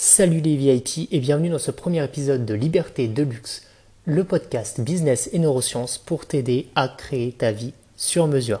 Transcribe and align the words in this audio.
Salut 0.00 0.40
les 0.40 0.54
VIP 0.54 1.08
et 1.10 1.18
bienvenue 1.18 1.48
dans 1.48 1.58
ce 1.58 1.72
premier 1.72 2.04
épisode 2.04 2.46
de 2.46 2.54
Liberté 2.54 3.08
de 3.08 3.24
Luxe, 3.24 3.66
le 4.04 4.22
podcast 4.22 4.80
business 4.80 5.28
et 5.32 5.40
neurosciences 5.40 5.98
pour 5.98 6.24
t'aider 6.24 6.68
à 6.76 6.86
créer 6.86 7.32
ta 7.32 7.50
vie 7.50 7.72
sur 7.96 8.28
mesure. 8.28 8.60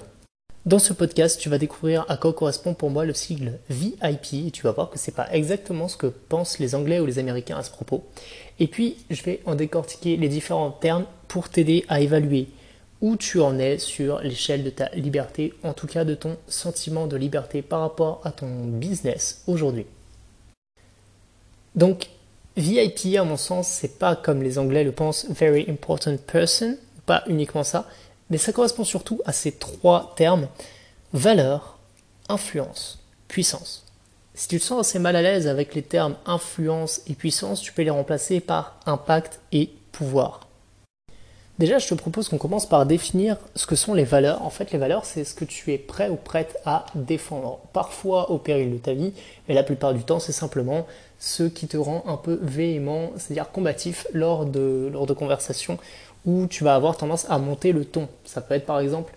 Dans 0.66 0.80
ce 0.80 0.92
podcast, 0.92 1.40
tu 1.40 1.48
vas 1.48 1.58
découvrir 1.58 2.04
à 2.08 2.16
quoi 2.16 2.32
correspond 2.32 2.74
pour 2.74 2.90
moi 2.90 3.04
le 3.04 3.14
sigle 3.14 3.60
VIP 3.70 4.48
et 4.48 4.50
tu 4.50 4.64
vas 4.64 4.72
voir 4.72 4.90
que 4.90 4.98
c'est 4.98 5.14
pas 5.14 5.32
exactement 5.32 5.86
ce 5.86 5.96
que 5.96 6.08
pensent 6.08 6.58
les 6.58 6.74
Anglais 6.74 6.98
ou 6.98 7.06
les 7.06 7.20
Américains 7.20 7.58
à 7.58 7.62
ce 7.62 7.70
propos. 7.70 8.04
Et 8.58 8.66
puis, 8.66 8.96
je 9.08 9.22
vais 9.22 9.40
en 9.46 9.54
décortiquer 9.54 10.16
les 10.16 10.28
différents 10.28 10.72
termes 10.72 11.06
pour 11.28 11.50
t'aider 11.50 11.84
à 11.86 12.00
évaluer 12.00 12.48
où 13.00 13.16
tu 13.16 13.38
en 13.38 13.60
es 13.60 13.78
sur 13.78 14.18
l'échelle 14.22 14.64
de 14.64 14.70
ta 14.70 14.88
liberté, 14.88 15.54
en 15.62 15.72
tout 15.72 15.86
cas 15.86 16.04
de 16.04 16.16
ton 16.16 16.36
sentiment 16.48 17.06
de 17.06 17.16
liberté 17.16 17.62
par 17.62 17.78
rapport 17.78 18.22
à 18.24 18.32
ton 18.32 18.64
business 18.64 19.44
aujourd'hui. 19.46 19.86
Donc, 21.78 22.08
VIP, 22.56 23.16
à 23.16 23.22
mon 23.22 23.36
sens, 23.36 23.68
c'est 23.68 24.00
pas 24.00 24.16
comme 24.16 24.42
les 24.42 24.58
Anglais 24.58 24.82
le 24.82 24.90
pensent, 24.90 25.26
very 25.30 25.64
important 25.70 26.16
person, 26.16 26.76
pas 27.06 27.22
uniquement 27.28 27.62
ça, 27.62 27.86
mais 28.30 28.36
ça 28.36 28.52
correspond 28.52 28.82
surtout 28.82 29.20
à 29.24 29.32
ces 29.32 29.52
trois 29.52 30.12
termes 30.16 30.48
valeur, 31.12 31.78
influence, 32.28 32.98
puissance. 33.28 33.84
Si 34.34 34.48
tu 34.48 34.58
te 34.58 34.64
sens 34.64 34.80
assez 34.80 34.98
mal 34.98 35.14
à 35.14 35.22
l'aise 35.22 35.46
avec 35.46 35.72
les 35.76 35.82
termes 35.82 36.16
influence 36.26 37.00
et 37.06 37.14
puissance, 37.14 37.60
tu 37.60 37.72
peux 37.72 37.82
les 37.82 37.90
remplacer 37.90 38.40
par 38.40 38.80
impact 38.84 39.38
et 39.52 39.70
pouvoir. 39.92 40.47
Déjà, 41.58 41.78
je 41.78 41.88
te 41.88 41.94
propose 41.94 42.28
qu'on 42.28 42.38
commence 42.38 42.66
par 42.66 42.86
définir 42.86 43.36
ce 43.56 43.66
que 43.66 43.74
sont 43.74 43.92
les 43.92 44.04
valeurs. 44.04 44.42
En 44.42 44.50
fait, 44.50 44.70
les 44.70 44.78
valeurs, 44.78 45.04
c'est 45.04 45.24
ce 45.24 45.34
que 45.34 45.44
tu 45.44 45.72
es 45.72 45.78
prêt 45.78 46.08
ou 46.08 46.14
prête 46.14 46.56
à 46.64 46.86
défendre. 46.94 47.58
Parfois 47.72 48.30
au 48.30 48.38
péril 48.38 48.70
de 48.70 48.78
ta 48.78 48.92
vie, 48.92 49.12
mais 49.48 49.54
la 49.54 49.64
plupart 49.64 49.92
du 49.92 50.04
temps, 50.04 50.20
c'est 50.20 50.32
simplement 50.32 50.86
ce 51.18 51.42
qui 51.42 51.66
te 51.66 51.76
rend 51.76 52.04
un 52.06 52.16
peu 52.16 52.38
véhément, 52.40 53.10
c'est-à-dire 53.16 53.50
combatif 53.50 54.06
lors 54.12 54.46
de, 54.46 54.88
lors 54.92 55.06
de 55.06 55.14
conversations 55.14 55.78
où 56.24 56.46
tu 56.46 56.62
vas 56.62 56.76
avoir 56.76 56.96
tendance 56.96 57.28
à 57.28 57.38
monter 57.38 57.72
le 57.72 57.84
ton. 57.84 58.08
Ça 58.24 58.40
peut 58.40 58.54
être 58.54 58.66
par 58.66 58.78
exemple 58.78 59.12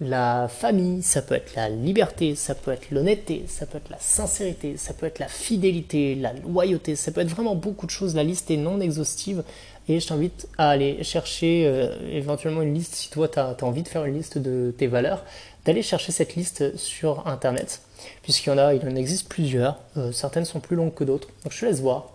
la 0.00 0.48
famille, 0.48 1.02
ça 1.02 1.22
peut 1.22 1.34
être 1.34 1.54
la 1.54 1.68
liberté, 1.68 2.34
ça 2.34 2.56
peut 2.56 2.72
être 2.72 2.90
l'honnêteté, 2.90 3.44
ça 3.46 3.64
peut 3.64 3.78
être 3.78 3.90
la 3.90 3.98
sincérité, 4.00 4.76
ça 4.76 4.92
peut 4.92 5.06
être 5.06 5.20
la 5.20 5.28
fidélité, 5.28 6.16
la 6.16 6.32
loyauté, 6.32 6.96
ça 6.96 7.12
peut 7.12 7.20
être 7.20 7.28
vraiment 7.28 7.54
beaucoup 7.54 7.86
de 7.86 7.92
choses. 7.92 8.16
La 8.16 8.24
liste 8.24 8.50
est 8.50 8.56
non 8.56 8.80
exhaustive 8.80 9.44
et 9.88 10.00
je 10.00 10.06
t'invite 10.06 10.48
à 10.58 10.70
aller 10.70 11.02
chercher 11.04 11.66
euh, 11.66 11.94
éventuellement 12.10 12.62
une 12.62 12.74
liste 12.74 12.94
si 12.94 13.10
toi 13.10 13.28
tu 13.28 13.38
as, 13.38 13.56
envie 13.62 13.82
de 13.82 13.88
faire 13.88 14.04
une 14.04 14.14
liste 14.14 14.38
de 14.38 14.74
tes 14.76 14.86
valeurs, 14.86 15.24
d'aller 15.64 15.82
chercher 15.82 16.12
cette 16.12 16.34
liste 16.34 16.76
sur 16.76 17.26
internet, 17.26 17.82
puisqu'il 18.22 18.50
y 18.50 18.52
en 18.52 18.58
a, 18.58 18.74
il 18.74 18.86
en 18.86 18.96
existe 18.96 19.28
plusieurs, 19.28 19.78
euh, 19.96 20.12
certaines 20.12 20.44
sont 20.44 20.60
plus 20.60 20.76
longues 20.76 20.94
que 20.94 21.04
d'autres, 21.04 21.28
donc 21.42 21.52
je 21.52 21.60
te 21.60 21.66
laisse 21.66 21.80
voir. 21.80 22.12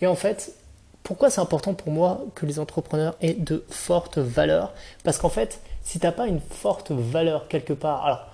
Et 0.00 0.06
en 0.06 0.16
fait, 0.16 0.54
pourquoi 1.02 1.30
c'est 1.30 1.40
important 1.40 1.74
pour 1.74 1.92
moi 1.92 2.24
que 2.34 2.46
les 2.46 2.58
entrepreneurs 2.58 3.16
aient 3.20 3.34
de 3.34 3.64
fortes 3.68 4.18
valeurs? 4.18 4.72
Parce 5.04 5.18
qu'en 5.18 5.28
fait, 5.28 5.60
si 5.82 5.98
tu 5.98 6.06
n'as 6.06 6.12
pas 6.12 6.26
une 6.26 6.40
forte 6.40 6.92
valeur 6.92 7.48
quelque 7.48 7.72
part, 7.72 8.04
alors 8.06 8.26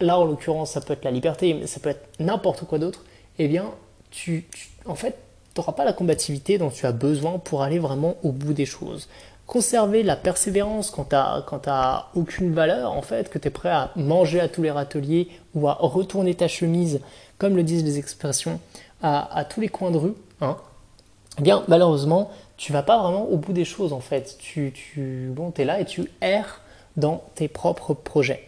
là 0.00 0.18
en 0.18 0.24
l'occurrence 0.24 0.72
ça 0.72 0.80
peut 0.80 0.92
être 0.92 1.04
la 1.04 1.10
liberté, 1.10 1.54
mais 1.54 1.66
ça 1.66 1.80
peut 1.80 1.90
être 1.90 2.06
n'importe 2.18 2.64
quoi 2.64 2.78
d'autre, 2.78 3.04
eh 3.38 3.48
bien 3.48 3.70
tu, 4.10 4.48
en 4.86 4.94
fait 4.94 5.16
n'auras 5.58 5.72
pas 5.72 5.84
la 5.84 5.92
combativité 5.92 6.58
dont 6.58 6.70
tu 6.70 6.86
as 6.86 6.92
besoin 6.92 7.38
pour 7.38 7.62
aller 7.62 7.78
vraiment 7.78 8.16
au 8.22 8.32
bout 8.32 8.52
des 8.52 8.66
choses. 8.66 9.08
Conserver 9.46 10.02
la 10.02 10.16
persévérance 10.16 10.90
quand 10.90 11.04
tu 11.04 11.14
n'as 11.66 12.06
aucune 12.14 12.52
valeur, 12.52 12.92
en 12.92 13.02
fait, 13.02 13.30
que 13.30 13.38
tu 13.38 13.48
es 13.48 13.50
prêt 13.50 13.70
à 13.70 13.90
manger 13.96 14.40
à 14.40 14.48
tous 14.48 14.62
les 14.62 14.70
râteliers 14.70 15.28
ou 15.54 15.68
à 15.68 15.74
retourner 15.74 16.34
ta 16.34 16.48
chemise, 16.48 17.00
comme 17.38 17.56
le 17.56 17.62
disent 17.62 17.84
les 17.84 17.98
expressions, 17.98 18.60
à, 19.02 19.44
tous 19.48 19.60
les 19.60 19.68
coins 19.68 19.90
de 19.90 19.96
rue, 19.96 20.14
hein, 20.40 20.56
eh 21.38 21.42
bien 21.42 21.62
malheureusement, 21.68 22.30
tu 22.56 22.72
vas 22.72 22.82
pas 22.82 23.00
vraiment 23.00 23.26
au 23.26 23.36
bout 23.36 23.52
des 23.52 23.64
choses 23.64 23.92
en 23.92 24.00
fait. 24.00 24.36
Tu, 24.38 24.72
tu 24.72 25.30
bon, 25.32 25.52
es 25.56 25.64
là 25.64 25.80
et 25.80 25.84
tu 25.84 26.10
erres 26.20 26.60
dans 26.96 27.22
tes 27.36 27.48
propres 27.48 27.94
projets. 27.94 28.44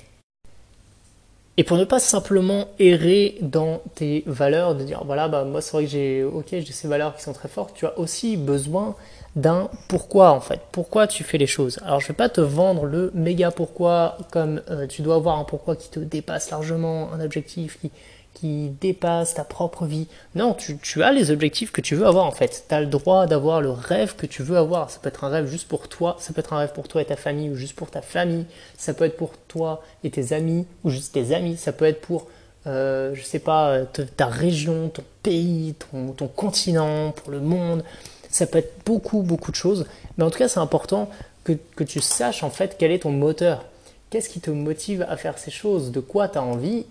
Et 1.61 1.63
pour 1.63 1.77
ne 1.77 1.85
pas 1.85 1.99
simplement 1.99 2.69
errer 2.79 3.37
dans 3.43 3.83
tes 3.95 4.25
valeurs, 4.25 4.75
de 4.75 4.83
dire 4.83 5.03
voilà, 5.05 5.29
bah, 5.29 5.45
moi 5.45 5.61
c'est 5.61 5.73
vrai 5.73 5.85
que 5.85 5.91
j'ai 5.91 6.73
ces 6.73 6.89
valeurs 6.89 7.15
qui 7.15 7.23
sont 7.23 7.35
très 7.35 7.51
fortes, 7.51 7.75
tu 7.75 7.85
as 7.85 7.99
aussi 7.99 8.39
besoin 8.39 8.97
d'un 9.37 9.69
pourquoi 9.87 10.31
en 10.31 10.41
fait. 10.41 10.63
Pourquoi 10.73 11.07
tu 11.07 11.23
fais 11.23 11.37
les 11.37 11.47
choses? 11.47 11.79
Alors 11.85 12.01
je 12.01 12.07
ne 12.07 12.09
vais 12.09 12.15
pas 12.15 12.31
te 12.31 12.41
vendre 12.41 12.87
le 12.87 13.11
méga 13.13 13.51
pourquoi 13.51 14.17
comme 14.31 14.63
euh, 14.71 14.87
tu 14.87 15.03
dois 15.03 15.17
avoir 15.17 15.39
un 15.39 15.45
pourquoi 15.45 15.77
qui 15.77 15.91
te 15.91 16.01
dépasse 16.01 16.51
largement, 16.51 17.13
un 17.13 17.21
objectif 17.21 17.79
qui, 17.79 17.91
qui 18.35 18.71
dépasse 18.81 19.35
ta 19.35 19.45
propre 19.45 19.85
vie. 19.85 20.07
Non, 20.35 20.55
tu, 20.55 21.03
as 21.03 21.13
les 21.13 21.31
objectifs 21.31 21.73
que 21.73 21.81
tu 21.81 21.95
veux 21.95 22.07
avoir 22.07 22.27
en 22.27 22.31
fait. 22.31 22.65
Tu 22.69 22.75
as 22.75 22.81
le 22.81 22.87
droit 22.87 23.27
d'avoir 23.27 23.61
le 23.61 23.71
rêve 23.71 24.17
que 24.17 24.27
tu 24.27 24.43
veux 24.43 24.57
avoir. 24.57 24.91
Ça 24.91 24.99
peut 25.01 25.09
être 25.09 25.25
un 25.25 25.29
rêve 25.29 25.47
juste 25.47 25.69
pour 25.69 25.89
toi, 25.89 26.17
ça 26.21 26.33
peut 26.33 26.41
être 26.41 26.53
un 26.53 26.59
rêve 26.59 26.73
pour 26.73 26.89
toi 26.89 27.03
et 27.03 27.05
ta 27.05 27.17
famille 27.17 27.51
ou 27.51 27.57
juste 27.57 27.75
pour 27.75 27.91
ta 27.91 28.03
famille. 28.03 28.47
Ça 28.79 28.95
peut 28.95 29.05
être 29.05 29.17
pour 29.17 29.33
toi 29.49 29.83
et 30.05 30.11
tes 30.11 30.33
amis 30.33 30.67
ou 30.85 30.91
juste 30.91 31.13
tes 31.13 31.35
amis. 31.35 31.57
Ça 31.57 31.73
peut 31.73 31.85
être 31.85 32.01
pour, 32.01 32.29
euh, 32.67 33.15
je 33.15 33.23
sais 33.23 33.41
pas, 33.41 33.81
ta 34.17 34.27
région, 34.27 34.89
ton 34.89 35.05
pays, 35.23 35.75
ton, 35.75 36.13
ton 36.13 36.29
continent, 36.29 37.13
pour 37.13 37.31
le 37.31 37.41
monde. 37.41 37.85
Ça 38.31 38.47
peut 38.47 38.59
être 38.59 38.85
beaucoup, 38.87 39.23
beaucoup 39.23 39.51
de 39.51 39.57
choses. 39.57 39.87
Mais 40.17 40.25
en 40.25 40.31
tout 40.31 40.39
cas, 40.39 40.49
c'est 40.49 40.61
important 40.61 41.11
que, 41.45 41.53
que 41.77 41.85
tu 41.85 42.01
saches 42.01 42.43
en 42.43 42.51
fait 42.51 42.77
quel 42.79 42.93
est 42.93 43.01
ton 43.01 43.11
moteur. 43.11 43.65
Qu'est-ce 44.11 44.29
qui 44.29 44.41
te 44.41 44.51
motive 44.51 45.07
à 45.09 45.17
faire 45.17 45.39
ces 45.39 45.53
choses? 45.53 45.93
De 45.93 46.01
quoi 46.01 46.29
tu 46.29 46.39
as 46.39 46.43
envie 46.43 46.85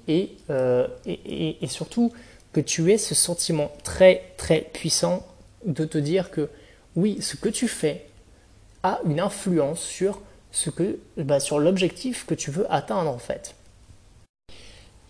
euh, 0.50 0.88
et, 1.06 1.58
surtout 1.68 2.14
que 2.54 2.62
tu 2.62 2.92
aies 2.92 2.98
ce 2.98 3.14
sentiment 3.14 3.72
très 3.84 4.32
très 4.38 4.62
puissant 4.62 5.28
de 5.66 5.84
te 5.84 5.98
dire 5.98 6.32
que 6.32 6.50
oui, 6.96 7.22
ce 7.22 7.36
que 7.36 7.50
tu 7.50 7.68
fais 7.68 8.06
a 8.84 9.02
une 9.06 9.20
influence 9.20 9.82
sur 9.82 10.22
ce 10.52 10.70
que, 10.70 10.98
bah, 11.18 11.42
sur 11.42 11.60
l'objectif 11.60 12.26
que 12.26 12.34
tu 12.34 12.52
veux 12.52 12.66
atteindre 12.74 13.12
en 13.12 13.20
fait. 13.20 13.54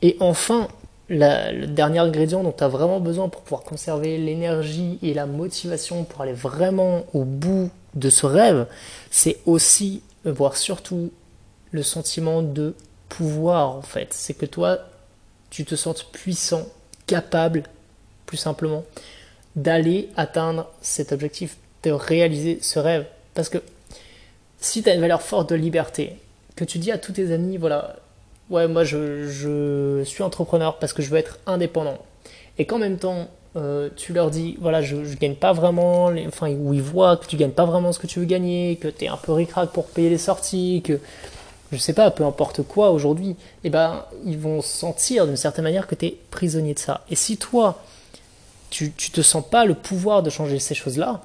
Et 0.01 0.17
enfin, 0.19 0.67
le 1.09 1.67
dernier 1.67 1.99
ingrédient 1.99 2.43
dont 2.43 2.51
tu 2.51 2.63
as 2.63 2.67
vraiment 2.67 2.99
besoin 2.99 3.29
pour 3.29 3.41
pouvoir 3.41 3.61
conserver 3.61 4.17
l'énergie 4.17 4.97
et 5.03 5.13
la 5.13 5.27
motivation 5.27 6.05
pour 6.05 6.21
aller 6.21 6.33
vraiment 6.33 7.05
au 7.13 7.23
bout 7.23 7.69
de 7.93 8.09
ce 8.09 8.25
rêve, 8.25 8.65
c'est 9.11 9.37
aussi, 9.45 10.01
voire 10.23 10.57
surtout, 10.57 11.11
le 11.71 11.83
sentiment 11.83 12.41
de 12.41 12.75
pouvoir 13.09 13.69
en 13.69 13.81
fait. 13.81 14.13
C'est 14.13 14.33
que 14.33 14.45
toi, 14.45 14.79
tu 15.49 15.65
te 15.65 15.75
sens 15.75 16.03
puissant, 16.03 16.67
capable, 17.07 17.63
plus 18.25 18.37
simplement, 18.37 18.83
d'aller 19.55 20.09
atteindre 20.15 20.69
cet 20.81 21.11
objectif, 21.11 21.57
de 21.83 21.91
réaliser 21.91 22.59
ce 22.61 22.79
rêve. 22.79 23.05
Parce 23.33 23.49
que 23.49 23.59
si 24.59 24.83
tu 24.83 24.89
as 24.89 24.93
une 24.93 25.01
valeur 25.01 25.21
forte 25.21 25.49
de 25.49 25.55
liberté, 25.55 26.17
que 26.55 26.65
tu 26.65 26.77
dis 26.77 26.91
à 26.91 26.97
tous 26.97 27.13
tes 27.13 27.31
amis, 27.31 27.57
voilà, 27.57 27.95
ouais, 28.49 28.67
moi 28.67 28.83
je, 28.83 30.03
suis 30.05 30.23
entrepreneur 30.23 30.77
parce 30.77 30.93
que 30.93 31.01
je 31.01 31.09
veux 31.09 31.17
être 31.17 31.39
indépendant, 31.45 31.97
et 32.57 32.65
qu'en 32.65 32.77
même 32.77 32.97
temps, 32.97 33.27
euh, 33.55 33.89
tu 33.95 34.13
leur 34.13 34.29
dis, 34.29 34.57
voilà, 34.61 34.81
je, 34.81 34.97
ne 34.97 35.15
gagne 35.15 35.35
pas 35.35 35.53
vraiment, 35.53 36.11
enfin, 36.27 36.51
où 36.51 36.73
ils 36.73 36.81
voient 36.81 37.17
que 37.17 37.25
tu 37.25 37.37
gagnes 37.37 37.51
pas 37.51 37.65
vraiment 37.65 37.91
ce 37.91 37.99
que 37.99 38.07
tu 38.07 38.19
veux 38.19 38.25
gagner, 38.25 38.75
que 38.75 38.87
tu 38.87 39.05
es 39.05 39.07
un 39.07 39.17
peu 39.17 39.31
ricrac 39.31 39.71
pour 39.71 39.87
payer 39.87 40.09
les 40.09 40.17
sorties, 40.17 40.83
que 40.83 40.99
je 41.71 41.77
sais 41.77 41.93
pas, 41.93 42.09
peu 42.11 42.25
importe 42.25 42.63
quoi 42.63 42.91
aujourd'hui, 42.91 43.35
eh 43.63 43.69
ben, 43.69 44.05
ils 44.25 44.37
vont 44.37 44.61
sentir 44.61 45.27
d'une 45.27 45.37
certaine 45.37 45.63
manière 45.63 45.87
que 45.87 45.95
tu 45.95 46.07
es 46.07 46.17
prisonnier 46.31 46.73
de 46.73 46.79
ça. 46.79 47.01
Et 47.09 47.15
si 47.15 47.37
toi, 47.37 47.81
tu, 48.69 48.91
tu 48.91 49.11
te 49.11 49.21
sens 49.21 49.43
pas 49.47 49.65
le 49.65 49.75
pouvoir 49.75 50.23
de 50.23 50.29
changer 50.29 50.59
ces 50.59 50.75
choses-là, 50.75 51.21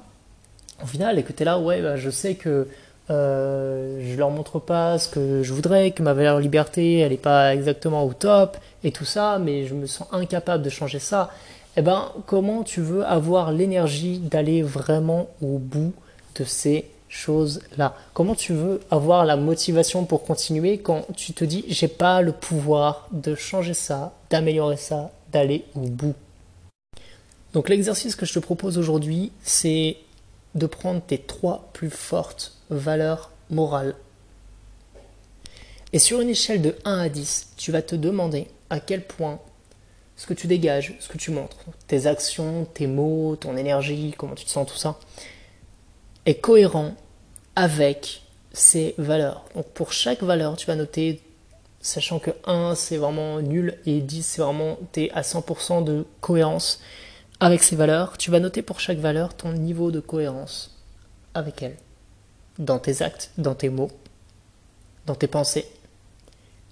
au 0.83 0.87
final, 0.87 1.17
et 1.17 1.23
que 1.23 1.33
tu 1.33 1.43
es 1.43 1.45
là, 1.45 1.59
ouais, 1.59 1.81
bah, 1.81 1.97
je 1.97 2.09
sais 2.09 2.35
que 2.35 2.67
euh, 3.09 3.99
je 4.03 4.17
leur 4.17 4.29
montre 4.29 4.59
pas 4.59 4.97
ce 4.97 5.09
que 5.09 5.43
je 5.43 5.53
voudrais, 5.53 5.91
que 5.91 6.03
ma 6.03 6.13
valeur 6.13 6.39
liberté, 6.39 6.99
elle 6.99 7.11
n'est 7.11 7.17
pas 7.17 7.53
exactement 7.53 8.03
au 8.03 8.13
top, 8.13 8.57
et 8.83 8.91
tout 8.91 9.05
ça, 9.05 9.39
mais 9.39 9.65
je 9.65 9.73
me 9.73 9.85
sens 9.85 10.07
incapable 10.11 10.63
de 10.63 10.69
changer 10.69 10.99
ça, 10.99 11.31
eh 11.77 11.81
ben, 11.81 12.11
comment 12.25 12.63
tu 12.63 12.81
veux 12.81 13.05
avoir 13.05 13.51
l'énergie 13.51 14.19
d'aller 14.19 14.61
vraiment 14.61 15.27
au 15.41 15.57
bout 15.57 15.93
de 16.39 16.43
ces 16.43 16.85
choses-là 17.09 17.95
Comment 18.13 18.35
tu 18.35 18.53
veux 18.53 18.81
avoir 18.91 19.25
la 19.25 19.35
motivation 19.35 20.05
pour 20.05 20.23
continuer 20.23 20.79
quand 20.79 21.05
tu 21.15 21.33
te 21.33 21.45
dis 21.45 21.65
j'ai 21.67 21.87
pas 21.87 22.21
le 22.21 22.31
pouvoir 22.31 23.07
de 23.11 23.35
changer 23.35 23.73
ça, 23.73 24.13
d'améliorer 24.29 24.77
ça, 24.77 25.11
d'aller 25.31 25.65
au 25.75 25.81
bout? 25.81 26.15
Donc 27.53 27.69
l'exercice 27.69 28.15
que 28.15 28.25
je 28.25 28.33
te 28.33 28.39
propose 28.39 28.77
aujourd'hui, 28.77 29.31
c'est 29.41 29.97
de 30.55 30.65
prendre 30.65 31.01
tes 31.01 31.17
trois 31.17 31.69
plus 31.73 31.89
fortes 31.89 32.53
valeurs 32.69 33.31
morales. 33.49 33.95
Et 35.93 35.99
sur 35.99 36.19
une 36.19 36.29
échelle 36.29 36.61
de 36.61 36.75
1 36.83 36.99
à 36.99 37.09
10, 37.09 37.53
tu 37.55 37.71
vas 37.71 37.81
te 37.81 37.95
demander 37.95 38.47
à 38.69 38.79
quel 38.79 39.05
point 39.05 39.39
ce 40.17 40.25
que 40.25 40.33
tu 40.33 40.47
dégages, 40.47 40.95
ce 40.99 41.07
que 41.07 41.17
tu 41.17 41.31
montres, 41.31 41.57
tes 41.87 42.07
actions, 42.07 42.65
tes 42.73 42.87
mots, 42.87 43.35
ton 43.35 43.55
énergie, 43.57 44.13
comment 44.17 44.35
tu 44.35 44.45
te 44.45 44.49
sens, 44.49 44.67
tout 44.67 44.77
ça, 44.77 44.97
est 46.25 46.35
cohérent 46.35 46.95
avec 47.55 48.23
ces 48.53 48.95
valeurs. 48.97 49.45
Donc 49.55 49.67
pour 49.69 49.93
chaque 49.93 50.23
valeur, 50.23 50.55
tu 50.57 50.65
vas 50.65 50.75
noter, 50.75 51.21
sachant 51.81 52.19
que 52.19 52.31
1 52.45 52.75
c'est 52.75 52.97
vraiment 52.97 53.41
nul 53.41 53.77
et 53.85 54.01
10 54.01 54.23
c'est 54.23 54.41
vraiment 54.41 54.77
tu 54.93 55.03
es 55.05 55.11
à 55.11 55.21
100% 55.21 55.83
de 55.83 56.05
cohérence. 56.21 56.79
avec 57.39 57.63
ces 57.63 57.75
valeurs, 57.75 58.17
tu 58.17 58.31
vas 58.31 58.39
noter 58.39 58.61
pour 58.61 58.79
chaque 58.79 58.97
valeur 58.97 59.33
ton 59.35 59.51
niveau 59.51 59.91
de 59.91 59.99
cohérence 59.99 60.75
avec 61.33 61.61
elle. 61.61 61.75
Dans 62.59 62.79
tes 62.79 63.01
actes, 63.01 63.31
dans 63.37 63.55
tes 63.55 63.69
mots, 63.69 63.91
dans 65.05 65.15
tes 65.15 65.27
pensées. 65.27 65.67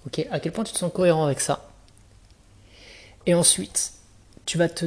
Ok, 0.06 0.26
à 0.30 0.40
quel 0.40 0.52
point 0.52 0.64
tu 0.64 0.72
te 0.72 0.78
sens 0.78 0.92
cohérent 0.92 1.26
avec 1.26 1.40
ça? 1.40 1.70
Et 3.26 3.34
ensuite, 3.34 3.92
tu 4.46 4.58
vas 4.58 4.68
te 4.68 4.86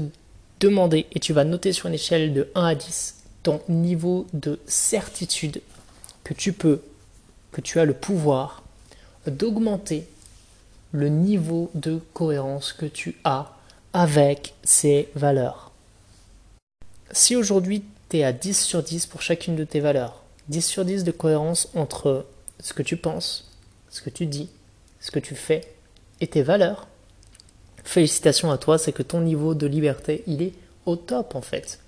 demander 0.60 1.06
et 1.12 1.20
tu 1.20 1.34
vas 1.34 1.44
noter 1.44 1.74
sur 1.74 1.88
une 1.88 1.94
échelle 1.94 2.34
de 2.34 2.50
1 2.56 2.66
à 2.66 2.76
10 2.76 3.16
ton 3.48 3.62
niveau 3.70 4.28
de 4.34 4.60
certitude 4.68 5.62
que 6.26 6.34
tu 6.34 6.52
peux, 6.52 6.82
que 7.54 7.62
tu 7.62 7.80
as 7.80 7.86
le 7.86 7.94
pouvoir 7.94 8.62
d'augmenter 9.26 10.06
le 10.92 11.08
niveau 11.08 11.72
de 11.74 12.02
cohérence 12.14 12.74
que 12.74 12.86
tu 12.86 13.16
as 13.24 13.56
avec 13.94 14.54
ces 14.66 15.08
valeurs. 15.16 15.72
Si 17.12 17.38
aujourd'hui 17.38 17.86
tu 18.10 18.18
es 18.18 18.26
à 18.26 18.34
10 18.34 18.62
sur 18.62 18.84
10 18.84 19.06
pour 19.06 19.22
chacune 19.22 19.56
de 19.56 19.64
tes 19.64 19.80
valeurs, 19.80 20.24
10 20.50 20.66
sur 20.66 20.84
10 20.84 21.06
de 21.06 21.12
cohérence 21.12 21.70
entre 21.74 22.26
ce 22.60 22.74
que 22.74 22.84
tu 22.84 22.98
penses, 22.98 23.50
ce 23.90 24.02
que 24.02 24.10
tu 24.10 24.26
dis, 24.26 24.50
ce 25.00 25.10
que 25.10 25.20
tu 25.20 25.36
fais 25.36 25.74
et 26.20 26.28
tes 26.28 26.42
valeurs, 26.42 26.86
félicitations 27.86 28.52
à 28.52 28.58
toi, 28.58 28.78
c'est 28.78 28.92
que 28.92 29.04
ton 29.04 29.22
niveau 29.22 29.54
de 29.54 29.68
liberté, 29.68 30.26
il 30.28 30.42
est 30.42 30.54
au 30.86 30.98
top 30.98 31.34
en 31.34 31.42
fait. 31.42 31.80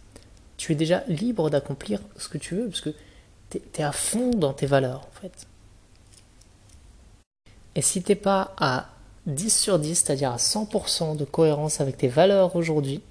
Tu 0.59 0.73
es 0.73 0.75
déjà 0.75 1.03
libre 1.07 1.49
d'accomplir 1.49 2.01
ce 2.17 2.27
que 2.27 2.37
tu 2.37 2.53
veux 2.53 2.67
parce 2.67 2.81
que 2.81 2.93
tu 3.49 3.61
es, 3.77 3.81
à 3.81 3.93
fond 3.93 4.31
dans 4.31 4.51
tes 4.51 4.65
valeurs 4.65 5.07
en 5.07 5.21
fait. 5.21 5.47
Et 7.75 7.81
si 7.81 8.03
t'es 8.03 8.15
pas 8.15 8.53
à 8.57 8.89
10 9.25 9.57
sur 9.57 9.79
10, 9.79 9.95
c'est-à-dire 9.95 10.33
à 10.33 10.35
100% 10.35 11.15
de 11.15 11.23
cohérence 11.23 11.79
avec 11.79 11.95
tes 11.95 12.09
valeurs 12.09 12.57
aujourd'hui, 12.57 13.01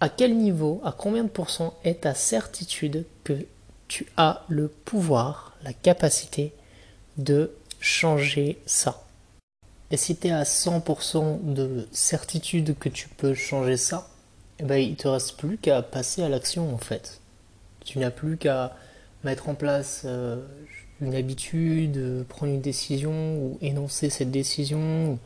à 0.00 0.10
quel 0.10 0.36
niveau, 0.36 0.82
à 0.84 0.92
combien 0.92 1.24
de 1.24 1.30
pourcents 1.30 1.72
est 1.82 2.02
ta 2.02 2.14
certitude 2.14 3.06
que 3.24 3.46
tu 3.88 4.06
as 4.18 4.44
le 4.48 4.68
pouvoir, 4.68 5.56
la 5.62 5.72
capacité 5.72 6.52
de 7.16 7.52
changer 7.80 8.60
ça? 8.66 9.02
Et 9.90 9.96
si 9.96 10.14
tu 10.14 10.28
es 10.28 10.30
à 10.30 10.42
100% 10.42 11.54
de 11.54 11.88
certitude 11.90 12.76
que 12.78 12.90
tu 12.90 13.08
peux 13.08 13.32
changer 13.32 13.78
ça, 13.78 14.10
eh 14.60 14.64
ben, 14.64 14.76
il 14.76 14.96
te 14.96 15.08
reste 15.08 15.36
plus 15.36 15.58
qu'à 15.58 15.82
passer 15.82 16.22
à 16.22 16.28
l'action 16.28 16.74
en 16.74 16.78
fait. 16.78 17.20
Tu 17.84 17.98
n'as 17.98 18.10
plus 18.10 18.36
qu'à 18.36 18.76
mettre 19.24 19.48
en 19.48 19.54
place 19.54 20.02
euh, 20.04 20.36
une 21.00 21.14
habitude, 21.14 22.24
prendre 22.28 22.52
une 22.52 22.60
décision 22.60 23.38
ou 23.38 23.58
énoncer 23.62 24.10
cette 24.10 24.30
décision, 24.30 25.18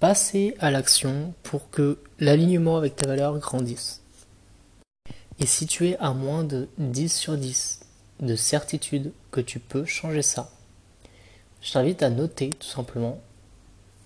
passer 0.00 0.56
à 0.58 0.70
l'action 0.70 1.32
pour 1.42 1.70
que 1.70 1.98
l'alignement 2.18 2.76
avec 2.76 2.96
ta 2.96 3.06
valeur 3.06 3.38
grandisse. 3.38 4.02
Et 5.40 5.46
si 5.46 5.66
tu 5.66 5.88
es 5.88 5.96
à 5.98 6.12
moins 6.12 6.42
de 6.42 6.68
10 6.78 7.12
sur 7.12 7.36
10 7.36 7.80
de 8.20 8.34
certitude 8.34 9.12
que 9.30 9.40
tu 9.40 9.60
peux 9.60 9.84
changer 9.84 10.22
ça, 10.22 10.50
je 11.62 11.72
t'invite 11.72 12.02
à 12.02 12.10
noter 12.10 12.50
tout 12.50 12.66
simplement 12.66 13.20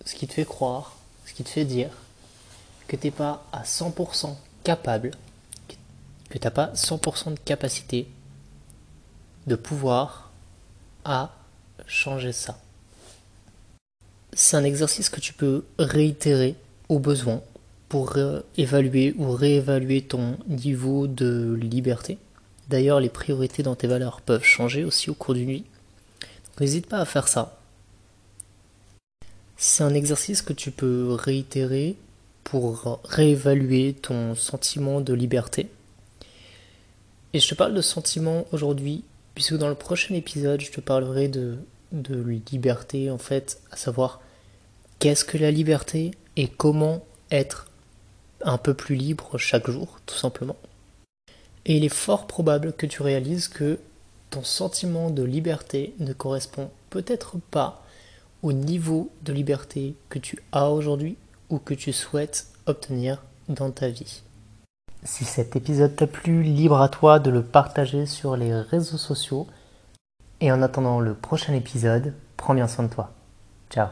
ce 0.04 0.14
qui 0.14 0.26
te 0.26 0.34
fait 0.34 0.44
croire, 0.44 0.96
ce 1.24 1.32
qui 1.32 1.42
te 1.42 1.48
fait 1.48 1.64
dire 1.64 1.90
que 2.92 2.96
tu 2.96 3.06
n'es 3.06 3.10
pas 3.10 3.42
à 3.52 3.62
100% 3.62 4.34
capable, 4.64 5.12
que 6.28 6.36
tu 6.36 6.44
n'as 6.44 6.50
pas 6.50 6.70
100% 6.74 7.32
de 7.32 7.38
capacité 7.38 8.06
de 9.46 9.54
pouvoir 9.54 10.30
à 11.06 11.34
changer 11.86 12.32
ça. 12.32 12.58
C'est 14.34 14.58
un 14.58 14.64
exercice 14.64 15.08
que 15.08 15.20
tu 15.20 15.32
peux 15.32 15.64
réitérer 15.78 16.54
au 16.90 16.98
besoin 16.98 17.40
pour 17.88 18.18
évaluer 18.58 19.14
ou 19.16 19.32
réévaluer 19.32 20.02
ton 20.02 20.36
niveau 20.46 21.06
de 21.06 21.58
liberté. 21.58 22.18
D'ailleurs, 22.68 23.00
les 23.00 23.08
priorités 23.08 23.62
dans 23.62 23.74
tes 23.74 23.86
valeurs 23.86 24.20
peuvent 24.20 24.44
changer 24.44 24.84
aussi 24.84 25.08
au 25.08 25.14
cours 25.14 25.32
d'une 25.32 25.48
nuit. 25.48 25.64
N'hésite 26.60 26.86
pas 26.86 26.98
à 26.98 27.06
faire 27.06 27.28
ça. 27.28 27.58
C'est 29.56 29.82
un 29.82 29.94
exercice 29.94 30.42
que 30.42 30.52
tu 30.52 30.70
peux 30.70 31.14
réitérer 31.14 31.96
réévaluer 33.04 33.94
ton 33.94 34.34
sentiment 34.34 35.00
de 35.00 35.14
liberté. 35.14 35.68
Et 37.32 37.40
je 37.40 37.48
te 37.48 37.54
parle 37.54 37.74
de 37.74 37.80
sentiment 37.80 38.46
aujourd'hui 38.52 39.04
puisque 39.34 39.56
dans 39.56 39.68
le 39.68 39.74
prochain 39.74 40.14
épisode, 40.14 40.60
je 40.60 40.70
te 40.70 40.80
parlerai 40.80 41.28
de, 41.28 41.56
de 41.92 42.20
liberté, 42.50 43.10
en 43.10 43.18
fait, 43.18 43.60
à 43.70 43.76
savoir 43.76 44.20
qu'est-ce 44.98 45.24
que 45.24 45.38
la 45.38 45.50
liberté 45.50 46.10
et 46.36 46.48
comment 46.48 47.04
être 47.30 47.68
un 48.42 48.58
peu 48.58 48.74
plus 48.74 48.96
libre 48.96 49.38
chaque 49.38 49.70
jour, 49.70 49.98
tout 50.06 50.16
simplement. 50.16 50.56
Et 51.64 51.76
il 51.76 51.84
est 51.84 51.88
fort 51.88 52.26
probable 52.26 52.72
que 52.72 52.86
tu 52.86 53.02
réalises 53.02 53.48
que 53.48 53.78
ton 54.30 54.42
sentiment 54.42 55.10
de 55.10 55.22
liberté 55.22 55.94
ne 55.98 56.12
correspond 56.12 56.70
peut-être 56.90 57.36
pas 57.50 57.84
au 58.42 58.52
niveau 58.52 59.10
de 59.22 59.32
liberté 59.32 59.94
que 60.08 60.18
tu 60.18 60.42
as 60.50 60.70
aujourd'hui 60.70 61.16
que 61.58 61.74
tu 61.74 61.92
souhaites 61.92 62.48
obtenir 62.66 63.22
dans 63.48 63.70
ta 63.70 63.88
vie. 63.88 64.22
Si 65.04 65.24
cet 65.24 65.56
épisode 65.56 65.96
t'a 65.96 66.06
plu, 66.06 66.42
libre 66.42 66.80
à 66.80 66.88
toi 66.88 67.18
de 67.18 67.30
le 67.30 67.42
partager 67.42 68.06
sur 68.06 68.36
les 68.36 68.54
réseaux 68.54 68.98
sociaux. 68.98 69.46
Et 70.40 70.52
en 70.52 70.62
attendant 70.62 71.00
le 71.00 71.14
prochain 71.14 71.54
épisode, 71.54 72.14
prends 72.36 72.54
bien 72.54 72.68
soin 72.68 72.84
de 72.84 72.92
toi. 72.92 73.12
Ciao 73.70 73.88